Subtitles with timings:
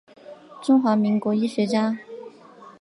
[0.63, 1.99] 中华民国医学家。